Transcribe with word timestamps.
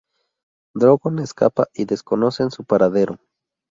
Drogon 0.73 1.19
escapa 1.19 1.67
y 1.75 1.85
desconocen 1.85 2.49
su 2.49 2.63
paradero. 2.65 3.19